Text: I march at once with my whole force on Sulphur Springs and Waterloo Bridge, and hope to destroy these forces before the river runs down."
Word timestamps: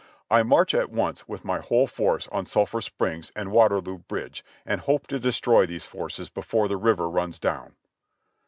I 0.31 0.41
march 0.41 0.73
at 0.73 0.89
once 0.89 1.27
with 1.27 1.45
my 1.45 1.59
whole 1.59 1.85
force 1.85 2.27
on 2.29 2.47
Sulphur 2.47 2.81
Springs 2.81 3.31
and 3.35 3.51
Waterloo 3.51 3.99
Bridge, 3.99 4.43
and 4.65 4.81
hope 4.81 5.05
to 5.09 5.19
destroy 5.19 5.67
these 5.67 5.85
forces 5.85 6.27
before 6.27 6.67
the 6.67 6.75
river 6.75 7.07
runs 7.07 7.37
down." 7.37 7.75